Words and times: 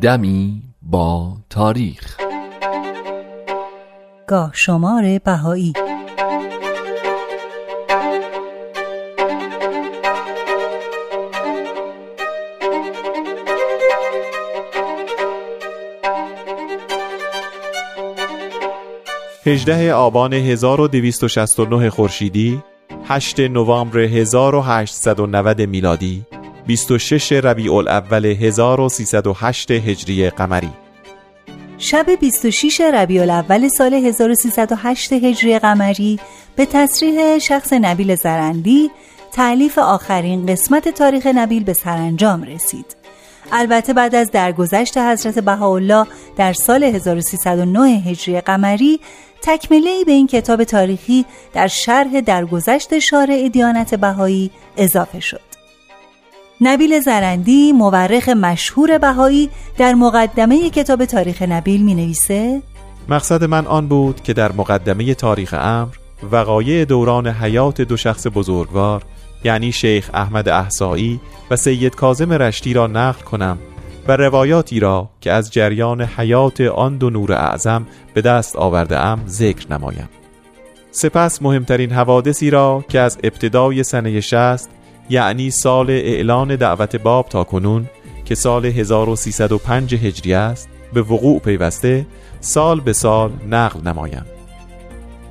دمی 0.00 0.62
با 0.82 1.36
تاریخ. 1.50 2.16
گاه 4.26 4.50
شمار 4.54 5.18
بهایی. 5.18 5.72
هجده 19.46 19.92
آبان 19.92 20.32
1269 20.32 21.90
خورشیدی 21.90 22.62
8 23.04 23.40
نوامبر 23.40 23.98
1890 23.98 25.60
میلادی 25.60 26.26
26 26.66 27.32
ربیع 27.32 27.74
الاول 27.74 28.26
1308 28.26 29.70
هجری 29.70 30.30
قمری 30.30 30.70
شب 31.78 32.06
26 32.20 32.80
ربیع 32.80 33.22
الاول 33.22 33.68
سال 33.68 33.94
1308 33.94 35.12
هجری 35.12 35.58
قمری 35.58 36.20
به 36.56 36.66
تصریح 36.66 37.38
شخص 37.38 37.72
نبیل 37.72 38.14
زرندی 38.14 38.90
تعلیف 39.32 39.78
آخرین 39.78 40.46
قسمت 40.46 40.88
تاریخ 40.88 41.26
نبیل 41.26 41.64
به 41.64 41.72
سرانجام 41.72 42.42
رسید. 42.42 42.96
البته 43.52 43.92
بعد 43.92 44.14
از 44.14 44.30
درگذشت 44.30 44.98
حضرت 44.98 45.38
بهاءالله 45.38 46.06
در 46.36 46.52
سال 46.52 46.84
1309 46.84 47.88
هجری 47.88 48.40
قمری 48.40 49.00
تکمله 49.42 50.04
به 50.04 50.12
این 50.12 50.26
کتاب 50.26 50.64
تاریخی 50.64 51.24
در 51.52 51.66
شرح 51.66 52.20
درگذشت 52.20 52.98
شارع 52.98 53.48
دیانت 53.48 53.94
بهایی 53.94 54.50
اضافه 54.76 55.20
شد. 55.20 55.51
نبیل 56.64 57.00
زرندی 57.00 57.72
مورخ 57.72 58.28
مشهور 58.28 58.98
بهایی 58.98 59.50
در 59.78 59.94
مقدمه 59.94 60.70
کتاب 60.70 61.04
تاریخ 61.04 61.42
نبیل 61.42 61.82
می 61.82 61.94
نویسه 61.94 62.62
مقصد 63.08 63.44
من 63.44 63.66
آن 63.66 63.88
بود 63.88 64.22
که 64.22 64.32
در 64.32 64.52
مقدمه 64.52 65.14
تاریخ 65.14 65.54
امر 65.58 65.94
وقایع 66.32 66.84
دوران 66.84 67.28
حیات 67.28 67.80
دو 67.80 67.96
شخص 67.96 68.26
بزرگوار 68.34 69.02
یعنی 69.44 69.72
شیخ 69.72 70.10
احمد 70.14 70.48
احسایی 70.48 71.20
و 71.50 71.56
سید 71.56 71.94
کازم 71.94 72.32
رشتی 72.32 72.72
را 72.72 72.86
نقل 72.86 73.22
کنم 73.22 73.58
و 74.08 74.16
روایاتی 74.16 74.80
را 74.80 75.10
که 75.20 75.32
از 75.32 75.50
جریان 75.50 76.00
حیات 76.02 76.60
آن 76.60 76.96
دو 76.96 77.10
نور 77.10 77.32
اعظم 77.32 77.86
به 78.14 78.20
دست 78.20 78.56
آورده 78.56 78.98
ام 78.98 79.26
ذکر 79.26 79.72
نمایم. 79.72 80.08
سپس 80.90 81.42
مهمترین 81.42 81.92
حوادثی 81.92 82.50
را 82.50 82.84
که 82.88 83.00
از 83.00 83.18
ابتدای 83.22 83.82
سنه 83.82 84.20
شست 84.20 84.70
یعنی 85.10 85.50
سال 85.50 85.90
اعلان 85.90 86.56
دعوت 86.56 86.96
باب 86.96 87.28
تا 87.28 87.44
کنون 87.44 87.86
که 88.24 88.34
سال 88.34 88.66
1305 88.66 89.94
هجری 89.94 90.34
است 90.34 90.68
به 90.92 91.02
وقوع 91.02 91.40
پیوسته 91.40 92.06
سال 92.40 92.80
به 92.80 92.92
سال 92.92 93.32
نقل 93.50 93.88
نمایم. 93.88 94.24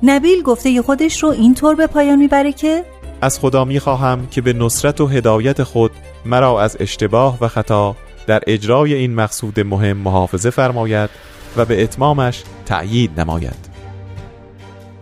نبیل 0.02 0.42
گفته 0.42 0.82
خودش 0.82 1.22
رو 1.22 1.28
اینطور 1.28 1.74
به 1.74 1.86
پایان 1.86 2.18
می‌بره 2.18 2.52
که 2.52 2.84
از 3.20 3.38
خدا 3.38 3.64
می‌خواهم 3.64 4.26
که 4.26 4.40
به 4.40 4.52
نصرت 4.52 5.00
و 5.00 5.06
هدایت 5.06 5.62
خود 5.62 5.90
مرا 6.24 6.62
از 6.62 6.76
اشتباه 6.80 7.38
و 7.40 7.48
خطا 7.48 7.96
در 8.26 8.40
اجرای 8.46 8.94
این 8.94 9.14
مقصود 9.14 9.60
مهم 9.60 9.96
محافظه 9.96 10.50
فرماید 10.50 11.10
و 11.56 11.64
به 11.64 11.82
اتمامش 11.82 12.42
تأیید 12.66 13.20
نماید. 13.20 13.72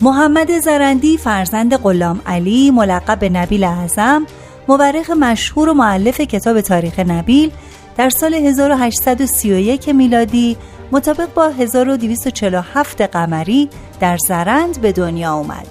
محمد 0.01 0.59
زرندی 0.59 1.17
فرزند 1.17 1.77
غلام 1.77 2.21
علی 2.27 2.71
ملقب 2.71 3.19
به 3.19 3.29
نبیل 3.29 3.65
اعظم 3.65 4.27
مورخ 4.71 5.11
مشهور 5.11 5.69
و 5.69 5.75
معلف 5.75 6.21
کتاب 6.21 6.61
تاریخ 6.61 6.99
نبیل 6.99 7.51
در 7.97 8.11
سال 8.11 8.35
1831 8.35 9.89
میلادی 9.89 10.57
مطابق 10.93 11.35
با 11.35 11.49
1247 11.49 13.03
قمری 13.03 13.69
در 14.01 14.17
زرند 14.29 14.81
به 14.81 14.93
دنیا 14.93 15.35
اومد. 15.35 15.67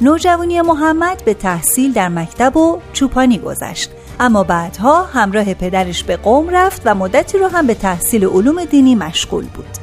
نوجوانی 0.00 0.60
محمد 0.60 1.22
به 1.24 1.34
تحصیل 1.34 1.92
در 1.92 2.08
مکتب 2.08 2.56
و 2.56 2.78
چوپانی 2.92 3.38
گذشت 3.38 3.90
اما 4.20 4.44
بعدها 4.44 5.04
همراه 5.04 5.54
پدرش 5.54 6.04
به 6.04 6.16
قوم 6.16 6.48
رفت 6.48 6.82
و 6.84 6.94
مدتی 6.94 7.38
رو 7.38 7.48
هم 7.48 7.66
به 7.66 7.74
تحصیل 7.74 8.24
علوم 8.24 8.64
دینی 8.64 8.94
مشغول 8.94 9.44
بود. 9.44 9.79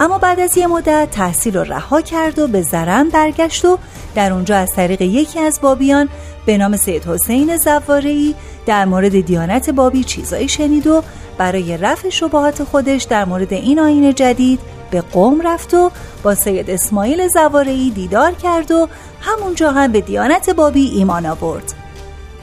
اما 0.00 0.18
بعد 0.18 0.40
از 0.40 0.56
یه 0.56 0.66
مدت 0.66 1.08
تحصیل 1.10 1.56
رو 1.56 1.64
رها 1.64 2.00
کرد 2.00 2.38
و 2.38 2.46
به 2.46 2.62
زرند 2.62 3.12
برگشت 3.12 3.64
و 3.64 3.78
در 4.14 4.32
اونجا 4.32 4.56
از 4.56 4.72
طریق 4.72 5.02
یکی 5.02 5.40
از 5.40 5.60
بابیان 5.62 6.08
به 6.46 6.58
نام 6.58 6.76
سید 6.76 7.04
حسین 7.04 7.56
زوارعی 7.56 8.34
در 8.66 8.84
مورد 8.84 9.20
دیانت 9.20 9.70
بابی 9.70 10.04
چیزایی 10.04 10.48
شنید 10.48 10.86
و 10.86 11.02
برای 11.38 11.76
رفع 11.76 12.08
شبهات 12.08 12.64
خودش 12.64 13.02
در 13.02 13.24
مورد 13.24 13.52
این 13.52 13.78
آین 13.78 14.14
جدید 14.14 14.60
به 14.90 15.00
قوم 15.00 15.40
رفت 15.40 15.74
و 15.74 15.90
با 16.22 16.34
سید 16.34 16.70
اسماعیل 16.70 17.28
زوارعی 17.28 17.90
دیدار 17.90 18.32
کرد 18.32 18.70
و 18.70 18.88
همونجا 19.20 19.70
هم 19.70 19.92
به 19.92 20.00
دیانت 20.00 20.50
بابی 20.50 20.88
ایمان 20.88 21.26
آورد. 21.26 21.74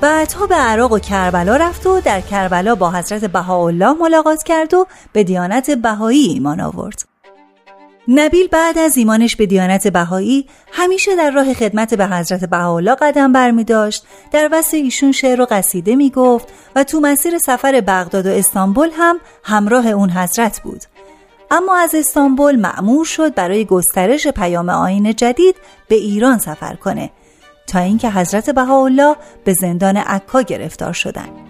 بعدها 0.02 0.48
به 0.48 0.56
عراق 0.56 0.92
و 0.92 1.00
کربلا 1.00 1.56
رفت 1.56 1.88
و 1.88 2.02
در 2.02 2.22
کربلا 2.22 2.76
با 2.76 2.92
حضرت 2.92 3.26
بهاءالله 3.26 3.94
ملاقات 3.94 4.44
کرد 4.44 4.74
و 4.74 4.88
به 5.14 5.24
دیانت 5.24 5.72
بهایی 5.72 6.28
ایمان 6.28 6.62
آورد. 6.62 7.17
نبیل 8.08 8.48
بعد 8.48 8.78
از 8.78 8.98
ایمانش 8.98 9.36
به 9.36 9.46
دیانت 9.46 9.88
بهایی 9.88 10.48
همیشه 10.72 11.16
در 11.16 11.32
راه 11.32 11.54
خدمت 11.54 11.94
به 11.94 12.08
حضرت 12.08 12.46
بهاءالله 12.46 12.96
قدم 12.96 13.32
بر 13.32 13.52
می 13.52 13.64
داشت 13.64 14.06
در 14.32 14.50
وسط 14.52 14.74
ایشون 14.74 15.12
شعر 15.12 15.42
و 15.42 15.48
قصیده 15.50 15.96
می 15.96 16.10
گفت 16.10 16.48
و 16.76 16.84
تو 16.84 17.00
مسیر 17.00 17.38
سفر 17.38 17.82
بغداد 17.88 18.26
و 18.26 18.30
استانبول 18.30 18.90
هم 18.98 19.20
همراه 19.44 19.88
اون 19.88 20.10
حضرت 20.10 20.60
بود 20.60 20.82
اما 21.52 21.78
از 21.78 21.96
استانبول 21.96 22.56
معمور 22.56 23.06
شد 23.06 23.34
برای 23.34 23.66
گسترش 23.66 24.28
پیام 24.28 24.70
آین 24.70 25.16
جدید 25.16 25.56
به 25.88 25.96
ایران 25.96 26.38
سفر 26.38 26.76
کنه 26.76 27.12
تا 27.68 27.80
اینکه 27.80 28.10
حضرت 28.10 28.50
بهاءالله 28.50 29.16
به 29.44 29.54
زندان 29.54 29.98
عکا 29.98 30.42
گرفتار 30.42 30.94
شدند. 30.94 31.47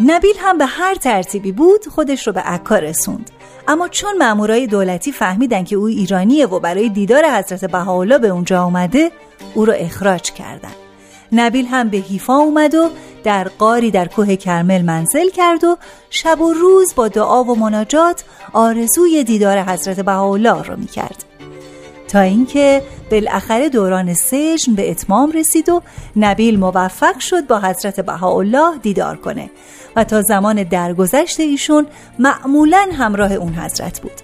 نبیل 0.00 0.34
هم 0.38 0.58
به 0.58 0.66
هر 0.66 0.94
ترتیبی 0.94 1.52
بود 1.52 1.86
خودش 1.86 2.26
رو 2.26 2.32
به 2.32 2.40
عکا 2.40 2.78
رسوند. 2.78 3.30
اما 3.68 3.88
چون 3.88 4.18
مامورای 4.18 4.66
دولتی 4.66 5.12
فهمیدن 5.12 5.64
که 5.64 5.76
او 5.76 5.86
ایرانیه 5.86 6.46
و 6.46 6.60
برای 6.60 6.88
دیدار 6.88 7.24
حضرت 7.30 7.64
بهاءالله 7.64 8.18
به 8.18 8.28
اونجا 8.28 8.62
آمده 8.62 9.10
او 9.54 9.64
رو 9.64 9.72
اخراج 9.76 10.22
کردن. 10.32 10.72
نبیل 11.32 11.66
هم 11.66 11.88
به 11.88 11.96
حیفا 11.96 12.36
اومد 12.36 12.74
و 12.74 12.90
در 13.24 13.48
قاری 13.58 13.90
در 13.90 14.08
کوه 14.08 14.36
کرمل 14.36 14.82
منزل 14.82 15.30
کرد 15.30 15.64
و 15.64 15.76
شب 16.10 16.40
و 16.40 16.52
روز 16.52 16.94
با 16.94 17.08
دعا 17.08 17.44
و 17.44 17.58
مناجات 17.58 18.24
آرزوی 18.52 19.24
دیدار 19.24 19.58
حضرت 19.58 20.00
بهاءالله 20.00 20.62
رو 20.62 20.76
می‌کرد. 20.76 21.24
تا 22.14 22.20
اینکه 22.20 22.82
بالاخره 23.10 23.68
دوران 23.68 24.14
سجن 24.14 24.74
به 24.74 24.90
اتمام 24.90 25.32
رسید 25.32 25.68
و 25.68 25.82
نبیل 26.16 26.58
موفق 26.58 27.18
شد 27.18 27.46
با 27.46 27.60
حضرت 27.60 28.00
بهاءالله 28.00 28.78
دیدار 28.82 29.16
کنه 29.16 29.50
و 29.96 30.04
تا 30.04 30.22
زمان 30.22 30.62
درگذشت 30.62 31.40
ایشون 31.40 31.86
معمولا 32.18 32.88
همراه 32.98 33.32
اون 33.32 33.54
حضرت 33.54 34.00
بود. 34.00 34.20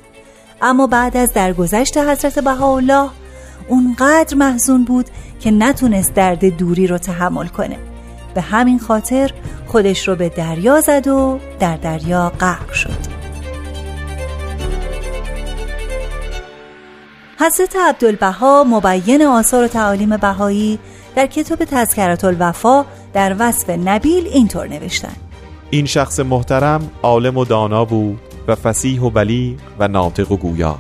اما 0.63 0.87
بعد 0.87 1.17
از 1.17 1.33
درگذشت 1.33 1.99
حضرت 1.99 2.39
بهاءالله 2.39 3.09
اونقدر 3.69 4.37
محزون 4.37 4.85
بود 4.85 5.07
که 5.41 5.51
نتونست 5.51 6.15
درد 6.15 6.45
دوری 6.57 6.87
رو 6.87 6.99
تحمل 6.99 7.47
کنه. 7.47 7.77
به 8.35 8.41
همین 8.41 8.79
خاطر 8.79 9.31
خودش 9.67 10.09
رو 10.09 10.17
به 10.17 10.29
دریا 10.29 10.81
زد 10.81 11.09
و 11.09 11.39
در 11.61 11.77
دریا 11.77 12.33
غرق 12.41 12.73
شد. 12.73 13.10
حضرت 17.43 17.77
عبدالبها 17.77 18.65
مبین 18.65 19.23
آثار 19.23 19.65
و 19.65 19.69
تعالیم 19.69 20.17
بهایی 20.17 20.79
در 21.17 21.27
کتاب 21.27 21.65
تذکرات 21.65 22.25
الوفا 22.25 22.85
در 23.13 23.37
وصف 23.39 23.71
نبیل 23.71 24.27
اینطور 24.27 24.69
نوشتن. 24.69 25.13
این 25.71 25.87
شخص 25.87 26.21
محترم 26.21 26.91
عالم 27.03 27.37
و 27.37 27.45
دانا 27.45 27.85
بود 27.85 28.21
و 28.49 28.55
فسیح 28.55 29.03
و 29.03 29.11
بلیغ 29.11 29.59
و 29.79 29.89
ناطق 29.89 30.33
و 30.33 30.37
گویا. 30.37 30.79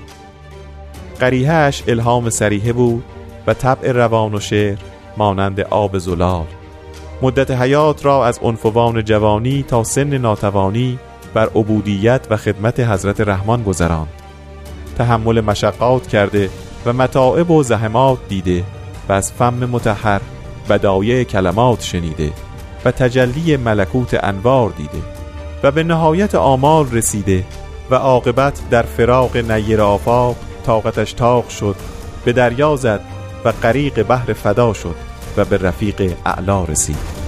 قریهش 1.20 1.82
الهام 1.88 2.30
سریحه 2.30 2.72
بود 2.72 3.04
و 3.46 3.54
طبع 3.54 3.92
روان 3.92 4.34
و 4.34 4.40
شعر 4.40 4.78
مانند 5.16 5.60
آب 5.60 5.98
زلال. 5.98 6.46
مدت 7.22 7.50
حیات 7.50 8.04
را 8.04 8.26
از 8.26 8.38
عنفوان 8.42 9.04
جوانی 9.04 9.64
تا 9.68 9.84
سن 9.84 10.18
ناتوانی 10.18 10.98
بر 11.34 11.46
عبودیت 11.46 12.26
و 12.30 12.36
خدمت 12.36 12.80
حضرت 12.80 13.20
رحمان 13.20 13.62
گذراند. 13.62 14.19
تحمل 15.00 15.40
مشقات 15.40 16.06
کرده 16.06 16.50
و 16.86 16.92
متاعب 16.92 17.50
و 17.50 17.62
زحمات 17.62 18.18
دیده 18.28 18.64
و 19.08 19.12
از 19.12 19.32
فم 19.32 19.54
متحر 19.54 20.20
بدایع 20.68 21.24
کلمات 21.24 21.82
شنیده 21.82 22.32
و 22.84 22.90
تجلی 22.90 23.56
ملکوت 23.56 24.24
انوار 24.24 24.70
دیده 24.70 25.02
و 25.62 25.70
به 25.70 25.82
نهایت 25.82 26.34
آمال 26.34 26.90
رسیده 26.92 27.44
و 27.90 27.94
عاقبت 27.94 28.60
در 28.70 28.82
فراق 28.82 29.36
نیر 29.36 29.80
آفاق 29.80 30.36
طاقتش 30.66 31.12
تاق 31.12 31.48
شد 31.48 31.76
به 32.24 32.32
دریا 32.32 32.76
زد 32.76 33.00
و 33.44 33.52
غریق 33.52 34.02
بحر 34.02 34.32
فدا 34.32 34.72
شد 34.72 34.94
و 35.36 35.44
به 35.44 35.56
رفیق 35.56 36.12
اعلا 36.26 36.64
رسید. 36.64 37.19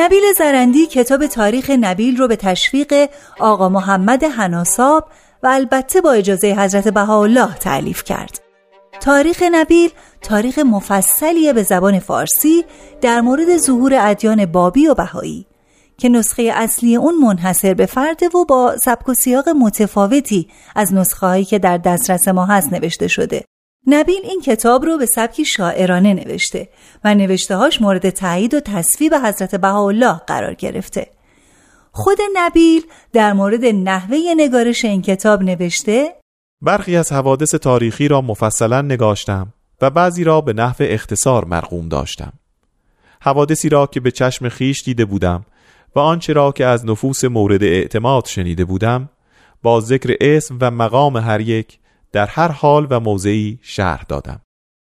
نبیل 0.00 0.22
زرندی 0.38 0.86
کتاب 0.86 1.26
تاریخ 1.26 1.70
نبیل 1.70 2.16
رو 2.16 2.28
به 2.28 2.36
تشویق 2.36 3.08
آقا 3.40 3.68
محمد 3.68 4.24
حناساب 4.24 5.08
و 5.42 5.46
البته 5.46 6.00
با 6.00 6.12
اجازه 6.12 6.54
حضرت 6.54 6.88
بهاءالله 6.88 7.54
تعلیف 7.54 8.04
کرد. 8.04 8.40
تاریخ 9.00 9.42
نبیل 9.52 9.90
تاریخ 10.22 10.58
مفصلیه 10.58 11.52
به 11.52 11.62
زبان 11.62 11.98
فارسی 11.98 12.64
در 13.00 13.20
مورد 13.20 13.56
ظهور 13.56 13.92
ادیان 14.00 14.46
بابی 14.46 14.86
و 14.86 14.94
بهایی 14.94 15.46
که 15.98 16.08
نسخه 16.08 16.52
اصلی 16.54 16.96
اون 16.96 17.14
منحصر 17.14 17.74
به 17.74 17.86
فرده 17.86 18.28
و 18.28 18.44
با 18.44 18.76
سبک 18.76 19.08
و 19.08 19.14
سیاق 19.14 19.48
متفاوتی 19.48 20.48
از 20.76 20.94
نسخه 20.94 21.26
هایی 21.26 21.44
که 21.44 21.58
در 21.58 21.78
دسترس 21.78 22.28
ما 22.28 22.46
هست 22.46 22.72
نوشته 22.72 23.08
شده. 23.08 23.44
نبیل 23.90 24.20
این 24.24 24.40
کتاب 24.40 24.84
رو 24.84 24.98
به 24.98 25.06
سبکی 25.06 25.44
شاعرانه 25.44 26.14
نوشته 26.14 26.68
و 27.04 27.14
نوشتههاش 27.14 27.82
مورد 27.82 28.10
تایید 28.10 28.54
و 28.54 28.60
تصویب 28.60 29.14
حضرت 29.14 29.54
بهاءالله 29.54 30.20
قرار 30.26 30.54
گرفته. 30.54 31.06
خود 31.92 32.18
نبیل 32.34 32.82
در 33.12 33.32
مورد 33.32 33.64
نحوه 33.64 34.18
نگارش 34.36 34.84
این 34.84 35.02
کتاب 35.02 35.42
نوشته 35.42 36.14
برخی 36.62 36.96
از 36.96 37.12
حوادث 37.12 37.54
تاریخی 37.54 38.08
را 38.08 38.20
مفصلا 38.20 38.82
نگاشتم 38.82 39.52
و 39.82 39.90
بعضی 39.90 40.24
را 40.24 40.40
به 40.40 40.52
نحو 40.52 40.76
اختصار 40.80 41.44
مرقوم 41.44 41.88
داشتم. 41.88 42.32
حوادثی 43.20 43.68
را 43.68 43.86
که 43.86 44.00
به 44.00 44.10
چشم 44.10 44.48
خیش 44.48 44.82
دیده 44.82 45.04
بودم 45.04 45.44
و 45.94 45.98
آنچه 45.98 46.32
را 46.32 46.52
که 46.52 46.66
از 46.66 46.86
نفوس 46.86 47.24
مورد 47.24 47.62
اعتماد 47.62 48.26
شنیده 48.26 48.64
بودم 48.64 49.08
با 49.62 49.80
ذکر 49.80 50.16
اسم 50.20 50.58
و 50.60 50.70
مقام 50.70 51.16
هر 51.16 51.40
یک 51.40 51.78
در 52.12 52.26
هر 52.26 52.48
حال 52.48 52.86
و 52.90 53.00
موضعی 53.00 53.58
شرح 53.62 54.04
دادم. 54.08 54.40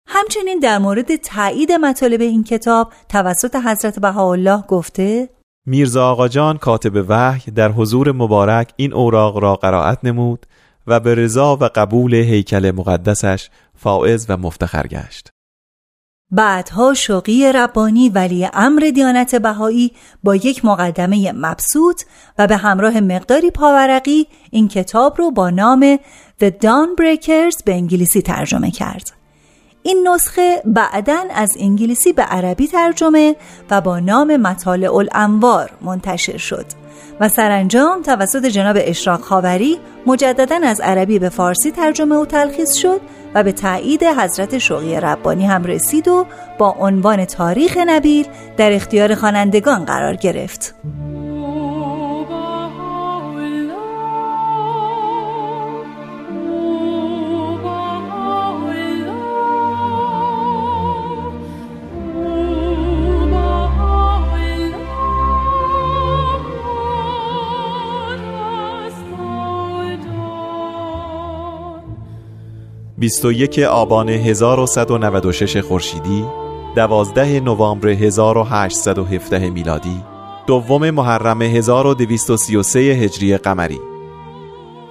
همچنین 0.07 0.59
در 0.59 0.77
مورد 0.77 1.15
تایید 1.15 1.71
مطالب 1.71 2.21
این 2.21 2.43
کتاب 2.43 2.93
توسط 3.09 3.55
حضرت 3.55 3.99
بهاءالله 3.99 4.63
گفته 4.67 5.29
میرزا 5.65 6.11
آقا 6.11 6.27
جان 6.27 6.57
کاتب 6.57 7.05
وحی 7.09 7.51
در 7.51 7.71
حضور 7.71 8.11
مبارک 8.11 8.73
این 8.75 8.93
اوراق 8.93 9.37
را 9.37 9.55
قرائت 9.55 9.99
نمود 10.03 10.45
و 10.87 10.99
به 10.99 11.15
رضا 11.15 11.55
و 11.55 11.63
قبول 11.75 12.13
هیکل 12.13 12.71
مقدسش 12.71 13.49
فائز 13.75 14.25
و 14.29 14.37
مفتخر 14.37 14.87
گشت. 14.87 15.29
بعدها 16.31 16.93
شوقی 16.93 17.51
ربانی 17.51 18.09
ولی 18.09 18.49
امر 18.53 18.91
دیانت 18.93 19.35
بهایی 19.35 19.91
با 20.23 20.35
یک 20.35 20.65
مقدمه 20.65 21.31
مبسوط 21.31 22.01
و 22.37 22.47
به 22.47 22.57
همراه 22.57 22.99
مقداری 22.99 23.51
پاورقی 23.51 24.27
این 24.51 24.67
کتاب 24.67 25.17
رو 25.17 25.31
با 25.31 25.49
نام 25.49 25.95
The 26.41 26.49
Dawn 26.49 27.01
Breakers 27.01 27.63
به 27.65 27.73
انگلیسی 27.73 28.21
ترجمه 28.21 28.71
کرد. 28.71 29.11
این 29.83 30.07
نسخه 30.07 30.61
بعدا 30.65 31.23
از 31.35 31.57
انگلیسی 31.59 32.13
به 32.13 32.21
عربی 32.21 32.67
ترجمه 32.67 33.35
و 33.69 33.81
با 33.81 33.99
نام 33.99 34.37
مطالع 34.37 34.95
الانوار 34.95 35.71
منتشر 35.81 36.37
شد 36.37 36.65
و 37.19 37.29
سرانجام 37.29 38.01
توسط 38.01 38.45
جناب 38.45 38.77
اشراق 38.79 39.21
خاوری 39.21 39.79
مجددا 40.05 40.59
از 40.63 40.81
عربی 40.81 41.19
به 41.19 41.29
فارسی 41.29 41.71
ترجمه 41.71 42.15
و 42.15 42.25
تلخیص 42.25 42.73
شد 42.73 43.01
و 43.35 43.43
به 43.43 43.51
تایید 43.51 44.03
حضرت 44.03 44.57
شوقی 44.57 44.95
ربانی 44.95 45.45
هم 45.45 45.63
رسید 45.63 46.07
و 46.07 46.25
با 46.57 46.75
عنوان 46.79 47.25
تاریخ 47.25 47.77
نبیل 47.87 48.27
در 48.57 48.73
اختیار 48.73 49.15
خوانندگان 49.15 49.85
قرار 49.85 50.15
گرفت. 50.15 50.75
یک 73.25 73.59
آبان 73.59 74.09
1196 74.09 75.57
خورشیدی 75.57 76.25
12 76.75 77.39
نوامبر 77.39 77.87
1817 77.87 79.49
میلادی 79.49 80.03
دوم 80.47 80.89
محرم 80.89 81.41
1233 81.41 82.79
هجری 82.79 83.37
قمری. 83.37 83.79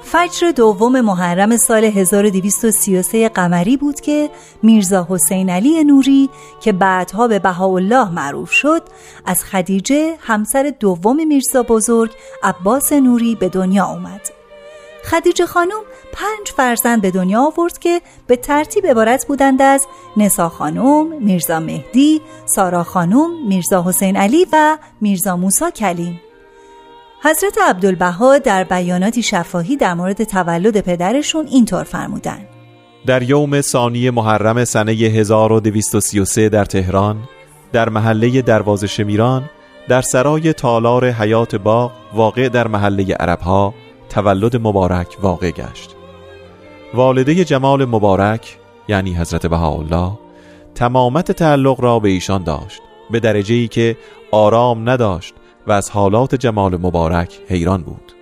فجر 0.03 0.51
دوم 0.51 1.01
محرم 1.01 1.57
سال 1.57 1.85
1233 1.85 3.29
قمری 3.29 3.77
بود 3.77 4.01
که 4.01 4.31
میرزا 4.63 5.07
حسین 5.11 5.51
علی 5.51 5.85
نوری 5.85 6.31
که 6.61 6.73
بعدها 6.73 7.29
به 7.29 7.39
بهاءالله 7.39 8.11
معروف 8.11 8.51
شد 8.53 8.83
از 9.27 9.45
خدیجه 9.45 10.15
همسر 10.21 10.73
دوم 10.81 11.27
میرزا 11.27 11.63
بزرگ 11.63 12.11
عباس 12.43 12.93
نوری 12.93 13.35
به 13.35 13.49
دنیا 13.49 13.87
اومد. 13.87 14.21
خدیجه 15.05 15.47
خانم 15.47 15.81
پنج 16.19 16.49
فرزند 16.57 17.03
به 17.03 17.11
دنیا 17.11 17.43
آورد 17.43 17.79
که 17.79 18.01
به 18.27 18.37
ترتیب 18.37 18.87
عبارت 18.87 19.27
بودند 19.27 19.63
از 19.63 19.87
نسا 20.17 20.49
خانم، 20.49 21.23
میرزا 21.23 21.61
مهدی، 21.61 22.21
سارا 22.45 22.85
خانم، 22.85 23.47
میرزا 23.47 23.85
حسین 23.87 24.17
علی 24.17 24.47
و 24.53 24.79
میرزا 25.01 25.37
موسا 25.37 25.71
کلیم. 25.71 26.21
حضرت 27.23 27.59
عبدالبها 27.59 28.39
در 28.39 28.65
بیاناتی 28.65 29.23
شفاهی 29.23 29.77
در 29.77 29.95
مورد 29.95 30.25
تولد 30.25 30.81
پدرشون 30.81 31.47
اینطور 31.47 31.85
فرمودن 31.85 32.39
در 33.07 33.23
یوم 33.23 33.61
ثانی 33.61 34.11
محرم 34.11 34.65
سنه 34.65 34.93
1233 34.93 36.49
در 36.49 36.65
تهران 36.65 37.17
در 37.73 37.89
محله 37.89 38.43
دروازه 38.43 38.87
شمیران 38.87 39.51
در 39.89 40.03
سرای 40.03 40.53
تالار 40.53 41.11
حیات 41.11 41.57
باغ 41.57 41.93
واقع 42.15 42.49
در 42.49 42.67
محله 42.67 43.15
عربها 43.15 43.75
تولد 44.11 44.57
مبارک 44.57 45.17
واقع 45.23 45.51
گشت 45.51 45.98
والده 46.95 47.45
جمال 47.45 47.85
مبارک 47.85 48.59
یعنی 48.89 49.15
حضرت 49.15 49.47
بهاءالله 49.47 50.13
تمامت 50.75 51.33
تعلق 51.33 51.81
را 51.81 51.99
به 51.99 52.09
ایشان 52.09 52.45
داشت 52.45 52.83
به 53.11 53.21
درجه 53.21 53.55
ای 53.55 53.69
که 53.69 53.97
آرام 54.31 54.91
نداشت 54.91 55.35
و 55.67 55.73
از 55.73 55.91
حالات 55.91 56.35
جمال 56.35 56.77
مبارک 56.77 57.39
حیران 57.49 57.83
بود. 57.83 58.13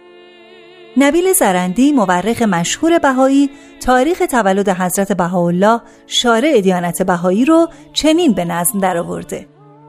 نبیل 0.96 1.32
زرندی 1.32 1.92
مورخ 1.92 2.42
مشهور 2.42 2.98
بهایی 2.98 3.50
تاریخ 3.80 4.22
تولد 4.30 4.68
حضرت 4.68 5.12
بهاءالله 5.12 5.80
شارع 6.06 6.60
دیانت 6.60 7.02
بهایی 7.02 7.44
رو 7.44 7.68
چنین 7.92 8.32
به 8.32 8.44
نظم 8.44 8.78
درآورده. 8.78 9.46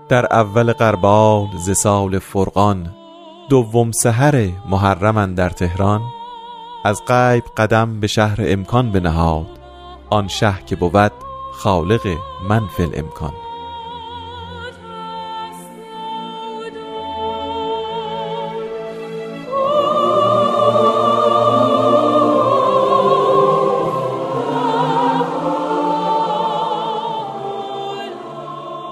در 0.10 0.26
اول 0.34 0.74
قربال 0.74 1.48
ز 1.58 1.72
سال 1.72 2.20
فرقان 2.20 2.90
دوم 3.50 3.92
سحر 3.92 4.50
محرمن 4.70 5.34
در 5.34 5.50
تهران 5.50 6.02
از 6.84 7.02
غیب 7.08 7.44
قدم 7.58 8.00
به 8.00 8.08
شهر 8.08 8.38
امکان 8.40 8.92
بنهاد. 8.92 9.48
آن 10.10 10.28
شه 10.28 10.54
که 10.66 10.76
بود 10.76 11.12
خالق 11.54 12.08
من 12.50 12.68
فی 12.68 12.84
الامکان. 12.84 13.47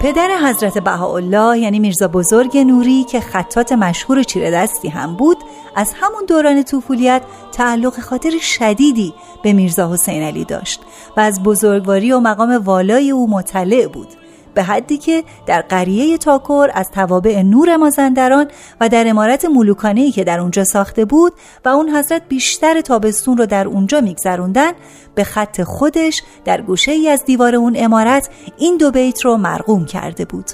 پدر 0.06 0.38
حضرت 0.48 0.78
بهاءالله 0.78 1.58
یعنی 1.58 1.78
میرزا 1.78 2.08
بزرگ 2.08 2.58
نوری 2.58 3.04
که 3.04 3.20
خطات 3.20 3.72
مشهور 3.72 4.22
چیره 4.22 4.50
دستی 4.50 4.88
هم 4.88 5.16
بود 5.16 5.36
از 5.76 5.92
همون 6.00 6.24
دوران 6.28 6.62
طفولیت 6.62 7.22
تعلق 7.52 8.00
خاطر 8.00 8.38
شدیدی 8.38 9.14
به 9.42 9.52
میرزا 9.52 9.92
حسین 9.92 10.22
علی 10.22 10.44
داشت 10.44 10.80
و 11.16 11.20
از 11.20 11.42
بزرگواری 11.42 12.12
و 12.12 12.20
مقام 12.20 12.50
والای 12.64 13.10
او 13.10 13.30
مطلع 13.30 13.86
بود. 13.86 14.08
به 14.56 14.62
حدی 14.62 14.98
که 14.98 15.24
در 15.46 15.62
قریه 15.62 16.18
تاکور 16.18 16.70
از 16.74 16.90
توابع 16.90 17.42
نور 17.42 17.76
مازندران 17.76 18.46
و 18.80 18.88
در 18.88 19.08
امارت 19.08 19.44
ملوکانهی 19.44 20.10
که 20.10 20.24
در 20.24 20.40
اونجا 20.40 20.64
ساخته 20.64 21.04
بود 21.04 21.32
و 21.64 21.68
اون 21.68 21.88
حضرت 21.88 22.22
بیشتر 22.28 22.80
تابستون 22.80 23.36
رو 23.38 23.46
در 23.46 23.66
اونجا 23.66 24.00
میگذروندن 24.00 24.72
به 25.14 25.24
خط 25.24 25.62
خودش 25.62 26.22
در 26.44 26.60
گوشه 26.60 26.92
ای 26.92 27.08
از 27.08 27.24
دیوار 27.24 27.54
اون 27.54 27.74
امارت 27.76 28.30
این 28.58 28.76
دو 28.76 28.90
بیت 28.90 29.24
رو 29.24 29.36
مرقوم 29.36 29.84
کرده 29.84 30.24
بود. 30.24 30.46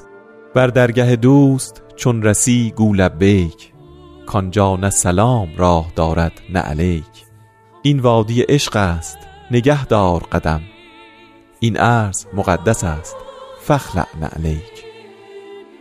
بر 0.55 0.67
درگه 0.67 1.17
دوست 1.17 1.83
چون 1.97 2.23
رسی 2.23 2.73
گو 2.77 2.95
لبیک 2.95 3.73
کانجا 4.27 4.77
نه 4.77 4.91
سلام 4.91 5.49
راه 5.57 5.87
دارد 5.97 6.33
نه 6.53 6.61
علیک. 6.61 7.05
این 7.83 8.01
وادی 8.01 8.43
عشق 8.43 8.77
است 8.77 9.19
نگه 9.51 9.87
دار 9.87 10.23
قدم. 10.33 10.61
این 11.61 11.77
عرض 11.77 12.27
مقدس 12.35 12.85
است. 12.85 13.22
فخلع 13.67 14.05
علیک. 14.39 14.85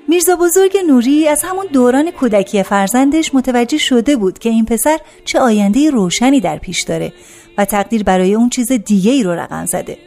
میرزا 0.09 0.35
بزرگ 0.35 0.77
نوری 0.87 1.27
از 1.27 1.43
همون 1.43 1.65
دوران 1.73 2.11
کودکی 2.11 2.63
فرزندش 2.63 3.35
متوجه 3.35 3.77
شده 3.77 4.15
بود 4.15 4.39
که 4.39 4.49
این 4.49 4.65
پسر 4.65 4.97
چه 5.25 5.39
آینده 5.39 5.89
روشنی 5.89 6.39
در 6.39 6.57
پیش 6.57 6.81
داره 6.81 7.13
و 7.57 7.65
تقدیر 7.65 8.03
برای 8.03 8.35
اون 8.35 8.49
چیز 8.49 8.71
دیگه 8.71 9.11
ای 9.11 9.23
رو 9.23 9.31
رقم 9.31 9.65
زده. 9.65 9.97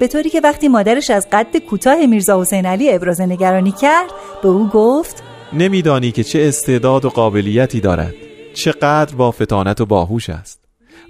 به 0.00 0.08
طوری 0.08 0.30
که 0.30 0.40
وقتی 0.40 0.68
مادرش 0.68 1.10
از 1.10 1.26
قد 1.32 1.56
کوتاه 1.56 2.06
میرزا 2.06 2.40
حسین 2.40 2.66
علی 2.66 2.92
ابراز 2.92 3.20
نگرانی 3.20 3.72
کرد 3.72 4.10
به 4.42 4.48
او 4.48 4.68
گفت 4.68 5.22
نمیدانی 5.52 6.12
که 6.12 6.24
چه 6.24 6.40
استعداد 6.48 7.04
و 7.04 7.08
قابلیتی 7.08 7.80
دارد. 7.80 8.14
چقدر 8.54 9.14
با 9.14 9.30
فتانت 9.30 9.80
و 9.80 9.86
باهوش 9.86 10.30
است. 10.30 10.60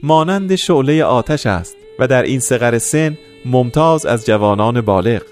مانند 0.02 0.54
شعله 0.54 1.04
آتش 1.04 1.46
است 1.46 1.76
و 1.98 2.06
در 2.06 2.22
این 2.22 2.40
سقر 2.40 2.78
سن 2.78 3.18
ممتاز 3.46 4.06
از 4.06 4.26
جوانان 4.26 4.80
بالغ. 4.80 5.22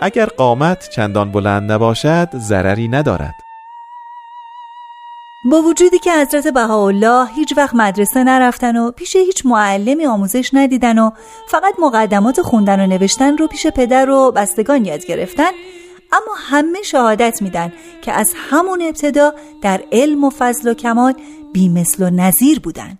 اگر 0.00 0.26
قامت 0.26 0.88
چندان 0.88 1.32
بلند 1.32 1.72
نباشد 1.72 2.28
ضرری 2.36 2.88
ندارد. 2.88 3.34
با 5.50 5.62
وجودی 5.62 5.98
که 5.98 6.12
حضرت 6.12 6.48
بهاءالله 6.48 7.28
هیچ 7.34 7.54
وقت 7.56 7.74
مدرسه 7.74 8.24
نرفتن 8.24 8.76
و 8.76 8.90
پیش 8.90 9.16
هیچ 9.16 9.46
معلمی 9.46 10.06
آموزش 10.06 10.50
ندیدن 10.52 10.98
و 10.98 11.10
فقط 11.48 11.74
مقدمات 11.78 12.42
خوندن 12.42 12.80
و 12.80 12.86
نوشتن 12.86 13.36
رو 13.36 13.46
پیش 13.46 13.66
پدر 13.66 14.10
و 14.10 14.32
بستگان 14.32 14.84
یاد 14.84 15.06
گرفتن 15.06 15.50
اما 16.12 16.34
همه 16.36 16.82
شهادت 16.82 17.42
میدن 17.42 17.72
که 18.02 18.12
از 18.12 18.32
همون 18.50 18.82
ابتدا 18.82 19.34
در 19.62 19.80
علم 19.92 20.24
و 20.24 20.30
فضل 20.30 20.70
و 20.70 20.74
کمال 20.74 21.14
بیمثل 21.52 22.02
و 22.02 22.10
نظیر 22.10 22.60
بودن. 22.60 22.98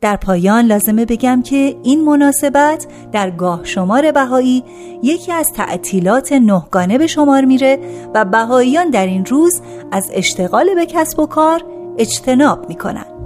در 0.00 0.16
پایان 0.16 0.64
لازمه 0.64 1.04
بگم 1.04 1.42
که 1.42 1.76
این 1.82 2.04
مناسبت 2.04 2.86
در 3.12 3.30
گاه 3.30 3.64
شمار 3.64 4.12
بهایی 4.12 4.64
یکی 5.02 5.32
از 5.32 5.52
تعطیلات 5.52 6.32
نهگانه 6.32 6.98
به 6.98 7.06
شمار 7.06 7.44
میره 7.44 7.78
و 8.14 8.24
بهاییان 8.24 8.90
در 8.90 9.06
این 9.06 9.24
روز 9.24 9.60
از 9.92 10.10
اشتغال 10.12 10.74
به 10.74 10.86
کسب 10.86 11.18
و 11.18 11.26
کار 11.26 11.64
اجتناب 11.98 12.68
می‌کنن 12.68 13.17